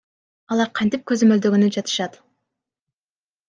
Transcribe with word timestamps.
Алар 0.55 0.71
кантип 0.79 1.03
көзөмөлдөгөнү 1.11 1.69
жатышат? 1.77 2.21